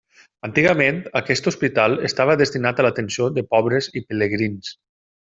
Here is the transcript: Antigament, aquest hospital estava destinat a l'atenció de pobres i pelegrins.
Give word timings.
Antigament, 0.47 0.95
aquest 1.19 1.49
hospital 1.51 1.97
estava 2.09 2.37
destinat 2.41 2.81
a 2.83 2.89
l'atenció 2.89 3.27
de 3.39 3.43
pobres 3.55 3.91
i 4.01 4.07
pelegrins. 4.07 4.73